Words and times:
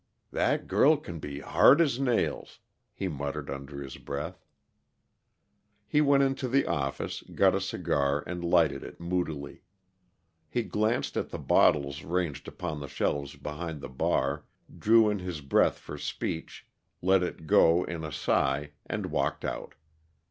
"That 0.31 0.65
girl 0.67 0.97
can 0.97 1.19
be 1.19 1.41
hard 1.41 1.79
as 1.79 1.99
nails!" 1.99 2.59
he 2.91 3.07
muttered, 3.07 3.51
under 3.51 3.83
his 3.83 3.97
breath. 3.97 4.43
He 5.85 6.01
went 6.01 6.23
into 6.23 6.47
the 6.47 6.65
office, 6.65 7.21
got 7.35 7.53
a 7.53 7.61
cigar, 7.61 8.23
and 8.25 8.43
lighted 8.43 8.83
it 8.83 8.99
moodily. 8.99 9.61
He 10.49 10.63
glanced 10.63 11.17
at 11.17 11.29
the 11.29 11.37
bottles 11.37 12.03
ranged 12.03 12.47
upon 12.47 12.79
the 12.79 12.87
shelves 12.87 13.35
behind 13.35 13.79
the 13.79 13.89
bar, 13.89 14.45
drew 14.75 15.07
in 15.07 15.19
his 15.19 15.39
breath 15.39 15.77
for 15.77 15.99
speech, 15.99 16.65
let 17.03 17.21
it 17.21 17.45
go 17.45 17.83
in 17.83 18.03
a 18.03 18.11
sigh, 18.11 18.71
and 18.87 19.05
walked 19.11 19.45
out. 19.45 19.75